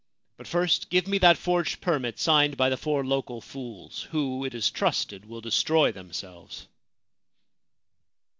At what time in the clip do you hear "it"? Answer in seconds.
4.43-4.55